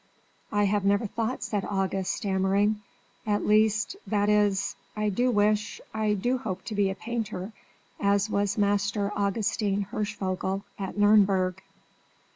"I 0.51 0.63
have 0.63 0.83
never 0.83 1.05
thought," 1.05 1.43
said 1.43 1.63
August, 1.63 2.13
stammering; 2.13 2.81
"at 3.27 3.45
least 3.45 3.95
that 4.07 4.29
is 4.29 4.75
I 4.95 5.09
do 5.09 5.29
wish 5.29 5.79
I 5.93 6.13
do 6.15 6.39
hope 6.39 6.63
to 6.65 6.73
be 6.73 6.89
a 6.89 6.95
painter, 6.95 7.51
as 7.99 8.27
was 8.27 8.57
Master 8.57 9.11
Augustin 9.15 9.83
Hirschvogel 9.91 10.63
at 10.79 10.95
Nürnberg." 10.95 11.59